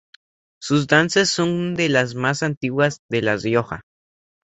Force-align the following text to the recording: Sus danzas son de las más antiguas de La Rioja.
Sus 0.59 0.87
danzas 0.87 1.29
son 1.29 1.75
de 1.75 1.87
las 1.87 2.15
más 2.15 2.41
antiguas 2.41 3.01
de 3.11 3.21
La 3.21 3.37
Rioja. 3.37 3.81